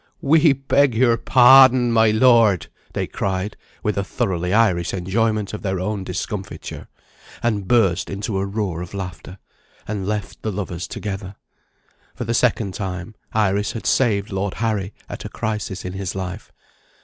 [0.21, 5.79] "We beg your pardon, my lord," they cried, with a thoroughly Irish enjoyment of their
[5.79, 6.87] own discomfiture
[7.43, 9.37] and burst into a roar of laughter
[9.87, 11.35] and left the lovers together.
[12.15, 16.51] For the second time, Iris had saved Lord Harry at a crisis in his life.